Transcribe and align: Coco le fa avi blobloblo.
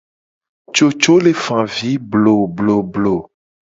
Coco 0.77 1.19
le 1.25 1.35
fa 1.43 1.55
avi 1.67 1.93
blobloblo. 2.11 3.17